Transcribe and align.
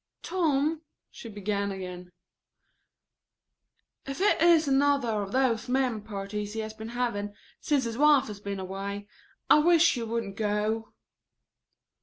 "Tom," 0.23 0.81
she 1.11 1.29
began 1.29 1.71
again, 1.71 2.11
"if 4.07 4.19
it 4.19 4.41
is 4.41 4.67
another 4.67 5.21
of 5.21 5.31
those 5.31 5.69
men 5.69 6.01
parties 6.01 6.53
he 6.53 6.61
has 6.61 6.73
been 6.73 6.89
having 6.97 7.35
since 7.59 7.83
his 7.83 7.99
wife 7.99 8.25
has 8.25 8.39
been 8.39 8.59
away, 8.59 9.07
I 9.47 9.59
wish 9.59 9.95
you 9.95 10.07
wouldn't 10.07 10.37
go." 10.37 10.93